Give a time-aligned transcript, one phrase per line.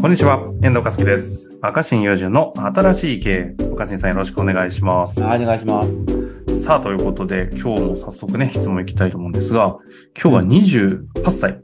[0.00, 1.54] こんにちは、遠藤和樹です。
[1.60, 3.64] 若新友人の新しい経営。
[3.68, 5.20] 若新さんよろしくお願いします。
[5.20, 6.64] はい、お願いします。
[6.64, 9.76] さあ、ということで、今日も早速ね、質問いきたいと思うんですが、
[10.18, 11.60] 今日は28歳、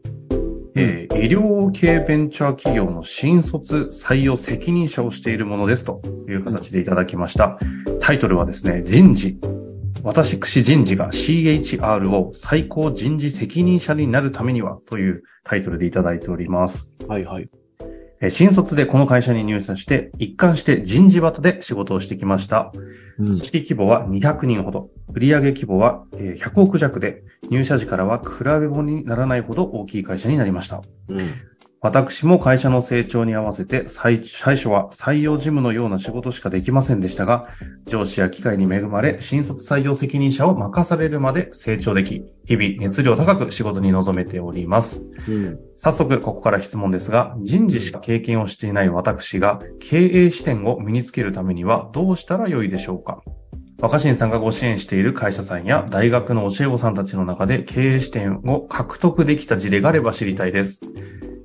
[0.75, 7.59] えー医療系ベンチャー企業の新卒採用責任者をしているものですという形でいただきました。
[8.01, 9.39] タイトルはですね、人事。
[10.03, 16.91] 私人事が CHR を最高人事責任者になるためにはというタイトルでいただいております。
[17.09, 17.49] はいはい。
[18.21, 22.73] えー新卒でこの会社に入社して、一貫して人事旗で仕事をしてきました。
[23.19, 24.91] うん組織規模は200人ほど。
[25.13, 30.83] 売上規模はえー100億弱で、入社時からは比べ物にならないほど大きい会社になりました。
[31.09, 31.31] うん。
[31.83, 37.49] 私も会社の成長に合わせて最最初は採用事務のような仕事しかできませんでしたが、
[37.87, 45.05] 上司や機会に恵まれ、新卒採用責任者を任されるまで成長でき、日々熱量高く仕事に臨めております。
[45.29, 45.59] うん。
[45.77, 53.23] 早速、ここから質問ですが、人事しか経験をしていない私が経営視点を身につけるためにはどうしたらよいでしょうか？
[53.79, 60.81] 若新さんがご支援している会社さんや大学の教え子さんたちの中で経営視点を獲得できた事例があれば知りたいです。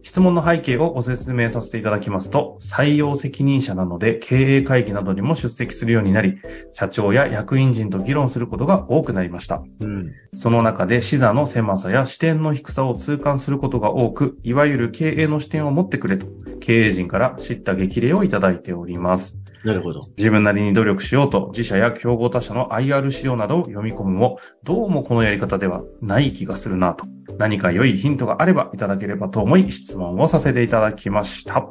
[0.03, 6.39] 質問の背景をご説明させていただきますと、採用責任者なので経営会議などにも出席するようになり、
[6.71, 9.63] 社長や役員陣と議論することが多くなりました。
[9.79, 10.11] うん。
[10.33, 16.27] その中で視座の狭さや視点の低さを痛感することが多く、いわゆる経営の視点を持ってくれと、
[16.59, 19.40] 経営陣から知った激励をいただいております。
[19.63, 19.99] なるほど。
[20.17, 27.05] 自分なりに努力しようと、自社や競合他社の IR 資料などを読み込むも、どうもこのやり方ではない気がするなと、
[27.37, 31.67] 何か良いヒントがあればいただければと思い、質問をさせていただきました。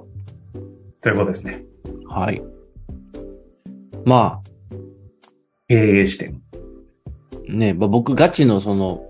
[1.00, 1.64] ということですね。
[2.08, 2.42] はい。
[4.04, 4.40] ま
[5.68, 6.40] 経営視点。
[7.48, 9.02] あ、ね、まあ僕ガチのその、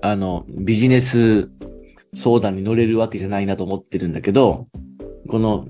[0.00, 1.50] あの、ビジネス
[2.14, 4.66] 相談に乗れるわけじゃないなと思ってるんだけど、
[5.28, 5.66] この、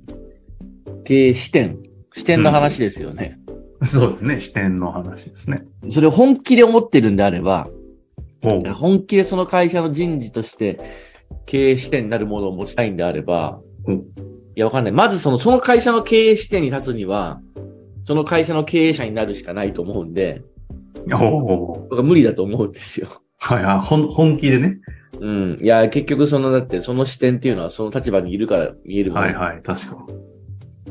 [1.05, 1.79] 経営視点、
[2.15, 3.39] 視点の話ですよね。
[3.83, 4.41] そうですね。
[4.41, 5.65] 視点の話ですね。
[5.89, 7.69] それを本気で思ってるんであれば、
[8.43, 10.81] 本気でその会社の人事として
[11.47, 14.05] 経営視点になるものを持ちたいんであれば、うん
[14.55, 14.93] いや、わかんない。
[14.93, 17.41] まずその、その会社の経営視点に立つには、
[18.05, 20.43] その会社の経営者になるしかないと思うんで、
[21.11, 23.09] おう僕は無理だと思うんですよ。
[23.41, 23.79] はいはい。
[23.81, 24.79] 本本気でね。
[25.21, 25.57] うん。
[25.61, 29.13] いや、結局その、だってその視点っていうのはその立場にいるから見える。
[29.13, 29.63] はいはい。
[29.63, 30.22] 確かに。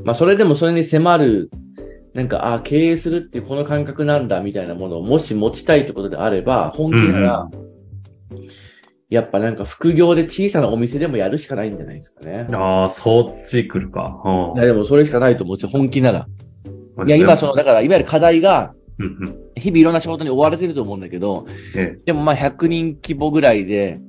[0.04, 1.50] まあ、それでもそれに迫る、
[2.14, 7.50] なんか、ああ、経営するっていうこの感覚なんだ、みたいなものをもし持ちたいってことであれば、本気なら、
[9.10, 12.48] やっぱなんか副業で小さなお店でもやるしかないんじゃないですかね。
[12.54, 14.22] ああ、そっち来るか。
[14.56, 16.28] いや、でもそれしかないと思うんですよ、本気なら。
[17.06, 19.38] いや、今その、だから、いわゆる課題が、うんうん。
[19.56, 21.46] 日々いろんな仕事に追われてると思うんだけど、
[21.76, 24.00] えでもまあ100人規模ぐらいで、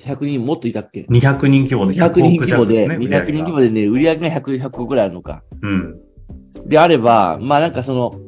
[0.00, 1.00] 100人もっといたっけ？
[1.00, 5.42] え、200人規模で200人規模で、ね200人規模でね、売り上げが100、100ぐらいあるのか。
[5.62, 6.00] うん。
[6.66, 8.20] であれば、まあなんかその、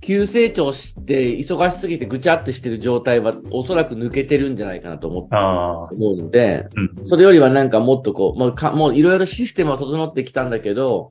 [0.00, 6.68] 急成長して、忙しすぎてぐちゃってしてる状態は、おそらく抜けてるんじゃないかなと思って思うので、
[6.98, 7.04] うん。
[7.06, 11.10] それよりはなんかもっとこう、まあか、もういろいろシステムは整ってきたんだけど、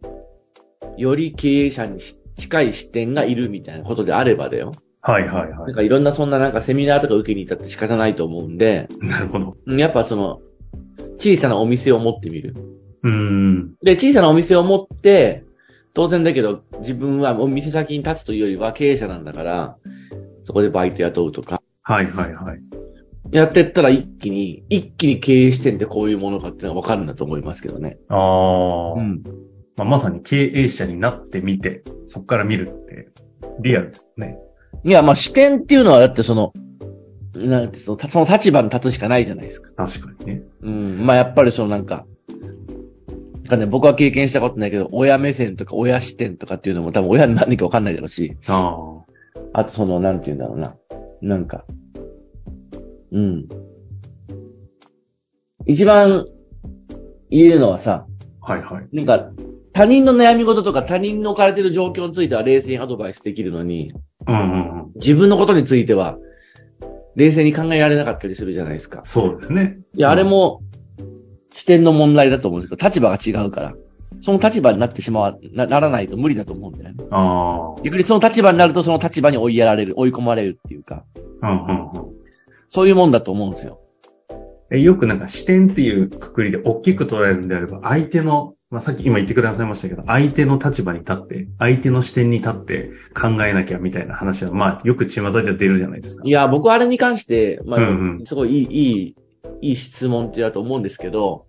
[0.96, 4.72] より経営者にし近い視点がいるみたいなことであればだよ。
[5.12, 9.08] はいはいはなんかいろんなそんななんかセミナーとか受けに行ったって仕方ないと思うんで、い。
[9.08, 9.56] なるほど。
[9.66, 10.42] うんやっぱその、
[11.18, 12.56] 小さなお店を持ってみる。
[13.04, 13.76] うーん。
[13.82, 15.46] で、小さなお店を持って、
[15.94, 19.78] 当然だけど、自分はお店先に立つというよりは経営者なんだから、
[20.44, 22.62] そこでバイト雇うとか、はいはいはい。
[23.32, 27.98] やってったら一気に、一気に経営視点ってこういうものかっていうのがわかるんだと思いますけどね。
[28.10, 29.24] ああ、ん。
[29.78, 33.08] まあ、まさに経営者になってみて、そこから見るって、
[33.62, 34.38] リアルですね。
[34.84, 36.54] いや、まあ視点っていうのはだってその、
[37.34, 39.70] なんてその、たその立場に立つしかないじゃないですか。
[39.76, 40.42] 確かにね。
[40.62, 41.06] うん。
[41.06, 42.06] まあやっぱりそのなんか、
[43.34, 48.98] なんかね、僕は経験したことないけど、親目線とか親視点とかっていうのも多分親に何かわかんないだろうし、あ
[49.54, 50.76] あとその、なんて言うんだろうな。
[51.22, 51.66] なんか、
[53.12, 53.48] うん。
[55.66, 56.26] 一番
[57.30, 58.06] 言えるのはさ、
[58.42, 58.88] あ、はいはい。
[58.94, 59.32] なんか、
[59.74, 63.94] 他人の悩み事とか他人の置かれてる状況については冷静にアドバイスできるのに、
[64.28, 64.92] うんうんうん。
[64.96, 66.18] 自分のことについては、
[67.16, 69.02] 冷静に考えられなかったりするじゃないですか。
[69.04, 69.80] そうですね。
[69.96, 70.62] いや、あれも、
[71.54, 73.74] 視点の問題だと思うんですけど、立場が違うから。
[74.22, 77.04] その立場になってしまわな、ならないと無理だと思うんだよね。
[77.12, 77.82] ああ。
[77.84, 81.04] 逆にその立場になるとその立場に追いやられる、追い込まれるっていうか、
[81.42, 82.18] うんうんうん。
[82.70, 83.80] そういうもんだと思うんですよ。
[84.72, 96.24] えよくなんか視点っていうくくりで大きく捉えるんであれば、相手の、まあ、さっき今言ってくださいましたけど、相手の立場に立って、相手の視点に立って考えなきゃみたいな話は、まあ、よく巷では出るじゃないですか。
[96.26, 99.16] いや、僕はあれに関して、まあ、うんうんすごいいい、いい、
[99.62, 101.46] いい質問ってだと思うんですけど、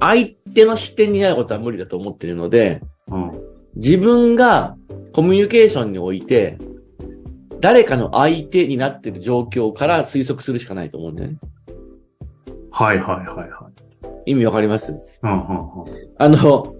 [0.00, 3.32] 相手の視点になることは無理だと思ってるので、うん。
[3.76, 4.76] 自分が
[5.14, 6.58] コミュニケーションにおいて、
[7.60, 11.38] 誰かの相手になってる状況から推測するしかないと思うんだよね。
[12.70, 13.48] はいはいはいはい。
[14.30, 14.92] 意味わかります？
[15.22, 15.44] うんうんうん。
[16.18, 16.74] あの、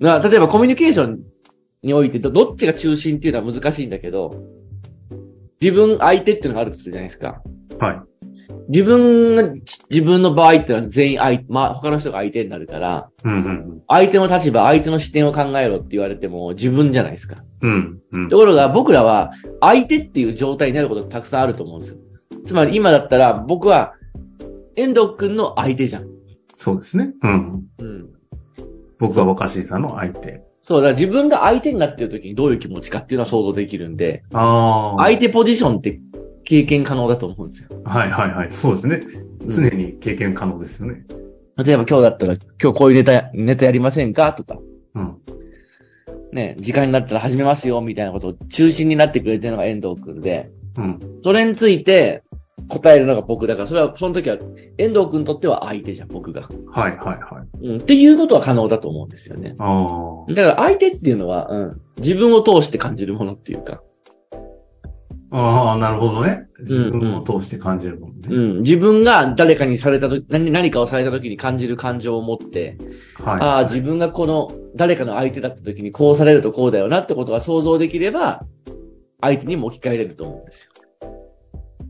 [0.00, 1.20] な例えばコミュニケーション
[1.82, 4.36] においてどどっちが中心っていうのは難しいんだけど、
[5.60, 7.42] 自分相手っていうのがあるとするじゃないですか。
[7.78, 8.00] はい。
[8.68, 9.52] 自分が、
[9.90, 17.42] 自分の場合っていうのは全員相手、まあ他の人が相手になるから、うんうん相手の立場、相手の視点を考えろって言われても自分じゃないですか。
[17.60, 18.00] うん。
[18.12, 18.38] うんうんと。
[18.38, 21.98] ころが僕らは相手っていう状態になることがたくさんあると思うんですよ。
[22.46, 23.94] つまり今だったら僕は
[24.76, 26.06] 遠藤くんの相手じゃん。
[26.62, 27.12] そうですね。
[27.22, 27.64] うん。
[27.78, 28.08] うん。
[28.98, 30.42] 僕は若新さんの相手。
[30.62, 35.02] そう、だから自分が相手になってる時にどういう気持ちかっていうのは想像できるんで、ああ。
[35.02, 36.00] 相手ポジションって
[36.44, 37.68] 経験可能だと思うんですよ。
[37.84, 38.52] はいはいはい。
[38.52, 39.00] そうですね。
[39.44, 41.04] うん常に経験可能ですよね。
[41.56, 44.32] 例えば今日だったら今日こういうネタ、ネタやりませんか？
[44.34, 44.60] とか、
[44.94, 45.16] うん。
[46.32, 51.00] ね、時間になったら始めますよみたいなことを中心になってくれてるのが遠藤くんで、うん。
[51.24, 52.22] それについて
[52.68, 54.36] 答えるのが僕だから、それはその時は
[54.78, 56.48] 遠藤くんにとっては相手じゃん、僕が。
[56.70, 57.66] はいはいはい。
[57.66, 59.56] うん、っていうことは可能だと思うんですよね。
[59.58, 63.82] あだから相手っていうのは、うん、自分を通して感じるものっていうか、
[65.32, 65.38] あ。
[65.38, 66.46] ああ、なるほどね。
[66.60, 68.28] 自分を通して感じるもんね。
[68.30, 72.76] うん、自分が誰かにされたとき、何何かをされた時に感じる感情を持って、
[73.18, 73.40] はい。
[73.40, 78.44] ああ、自分がこの誰かの相手だった時にこうされるとこうだよなってことが想像できれば、
[79.20, 80.81] 相手にも置き換えれると思うんですよ。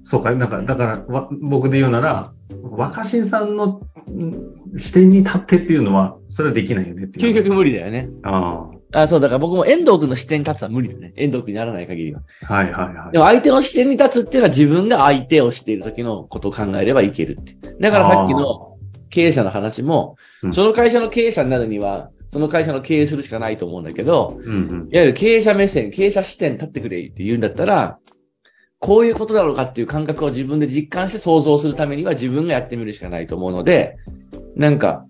[0.04, 2.32] そうか、なんか、だから、わ僕で言うなら、
[2.62, 7.34] 若新さんのん視点に立ってっていうのは、それはできないよねっていう。
[7.34, 8.08] 究極無理だよね。
[8.22, 11.12] ああそう、だから僕も遠藤君の視点に立つのは無理だね。
[11.16, 12.22] 遠藤君にならない限りは。
[12.46, 12.54] あ。
[12.54, 13.18] はいはいはいで。
[13.18, 17.56] も相手の視点に立つっていうのは自分が相手をしている時のことを考えればいけるって。
[17.80, 18.76] だからさっきの
[19.08, 24.88] 経営者の話も、うんその会社の経営者になるには、その会社の経営するしかないと思うんだけど、うんうん。
[24.90, 27.98] いわゆる経営者目線、経営者視点立ってくれって言うんだったら、
[28.82, 33.96] こういうことだろうかっていう感覚を自分で実感して想像するためには自分がやってみるしかないと思うので、
[34.56, 35.06] なんか、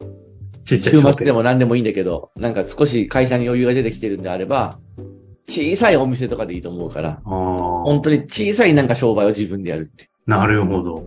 [0.64, 4.78] ちっちゃい週末でも何でもいいんだけど、なんか少し会社に余裕が出てきてるんであれば、
[5.48, 7.22] 小さいお店とかでいいと思うから。
[7.24, 10.10] 本当に小さいなんか商売を自分でやるって。
[10.26, 11.06] なるほど。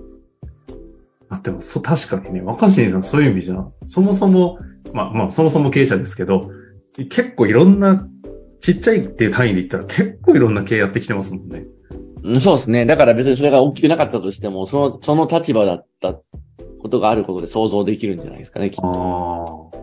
[1.29, 4.57] あ、でも、そう、確かにね、若新さんそういう意味じゃ、そもそも、
[4.91, 6.49] まあまあ、そもそも経営者ですけど、
[6.97, 8.07] 結構いろんな、
[8.59, 11.67] ちっちゃいっていう単位で言ったら結構いろんな経営やってきてますもんね。
[12.25, 12.85] うん、そうですね。
[12.85, 16.13] だから別にそれが大きくなかったとしても、その、その立場だった
[16.81, 19.71] ことがあることで想像できるんじゃないですかね、きっと。
[19.73, 19.81] ああ。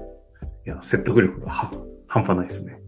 [0.67, 1.71] いや、説得力がは
[2.07, 2.79] 半端ないですね。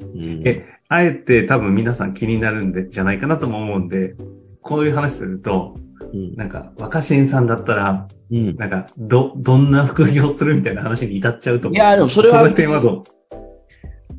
[0.00, 4.16] うんえ、あえて多分皆さん気になるんで、じゃないかなとも思うんで、
[4.60, 5.76] こういう話すると、
[6.12, 6.34] うん。
[6.34, 8.56] なんか、若新さんだったら、うん。
[8.56, 11.76] なんか、ど、どんな副業するみたいな話に至っちゃうと思う。
[11.76, 13.04] いやでもそれはその点はどう？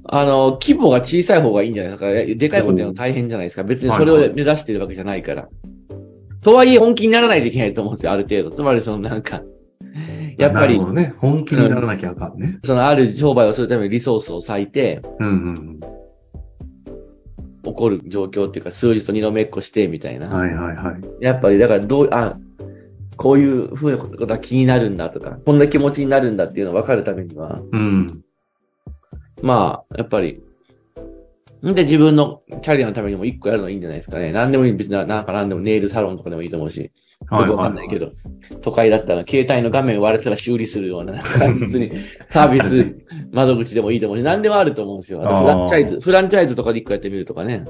[0.08, 2.36] あの、規模が小さい方がいいんじゃないですか。
[2.40, 3.64] でかいことやるの大変じゃないですか。
[3.64, 5.50] 別にそれを目指してるわけじゃないから。
[6.42, 8.52] とはいえ本気にならないといけないと思うんですよ、ある程度。
[8.52, 9.42] つまりそのなんか、
[10.38, 11.14] やっぱりね。
[11.18, 12.60] 本気にならなきゃあかんね。
[12.64, 15.80] そのある商売をするためにリソースを割いて、うんうん
[17.64, 20.22] 起こる状況っていうか、数字と二の目っこして、みたいうん。
[20.22, 20.28] な。
[20.28, 21.02] はいはいはい。
[21.20, 22.38] やっぱり、だからどう、あ、
[23.18, 28.22] こういう風なことが気になるんだとか、こんな気持ちになるんだっていうのを分かるためには、うん。
[29.46, 30.42] まあ、やっぱり、
[31.64, 34.32] んで自分のキャリアのためにも一個やるのいいんじゃないですかね。
[34.32, 36.80] 何でもいい、別になんか何でもネイルサロンとかでもいいと思うし。
[36.82, 36.90] よ
[37.28, 38.12] くわかんないけど、
[38.62, 41.92] 都会だったら携帯の画面割れたら修理するような、なんか普通に
[42.30, 42.96] サービス
[43.32, 45.20] 窓口でもいいと思うし、何でもあると思うんですよ。
[45.20, 47.66] フランチャイズ、フランチャイズとかで一個やってみるとかね。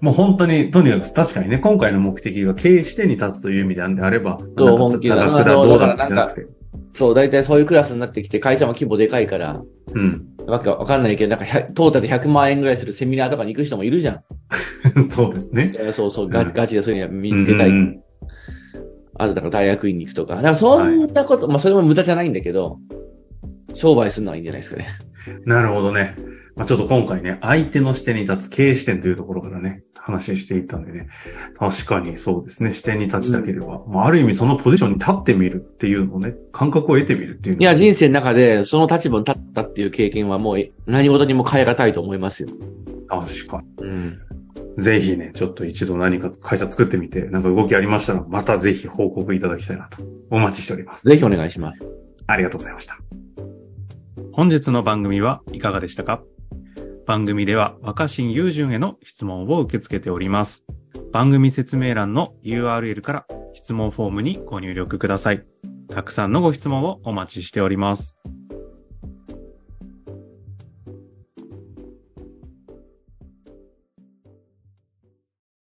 [0.00, 6.46] もう本当に、とにかく確かにね、今回の目的が経営視点に立つという意味であれば、そう本気だ座学だどうだってじゃなくて。
[6.92, 9.62] そう、大体そういうクラスになってきて、会社も規模でかいから、
[9.92, 10.33] うん。
[10.46, 14.22] わけわかんないけど、なんか100トータル100万円ぐらいするセミナーとかに行く人もいるじゃん。
[15.10, 15.74] そうですね。
[15.92, 17.68] そうそう、ガうんガチでそういうの見つけたい。
[17.68, 18.00] うんうん
[19.16, 20.34] あと、だから大学院に行くとか。
[20.34, 22.78] だからそんなこと、まあそれも無駄じゃないんだけど、
[23.74, 24.88] 商売するのはいいんじゃないですかね。
[25.46, 26.16] なるほどね。
[26.56, 31.08] まあ、ちょっと今回ね、相手の視点に立つ経営視点というところからね、話していったんでね、
[31.58, 42.50] 確かにそうですね、視点に立ちたければ、まあ、ある意味そのポジションに立ってみるっていうのをね、感覚を得てみるっていうのいや、人生の中でその立場に立ったっていう経験はもう何事にも変え難いと思いますよ。
[43.08, 44.20] 確かうん。
[44.76, 44.82] に。
[44.82, 51.08] ぜひね、ちょっと一度何か会社作ってみて、なんか動きありましたら、またぜひ報告いただきたいなと、お待ちしております。
[51.08, 51.86] ぜひお願いします。
[52.26, 52.98] ありがとうございました。
[54.32, 56.22] 本日の番組はいかがでしたか？
[57.06, 60.64] 番組では若新雄純への質問を受け付けております。
[61.12, 65.44] 番組説明欄の URL から質問フォームにご入力ください。
[65.90, 68.16] たくさんのご質問をお待ちしております。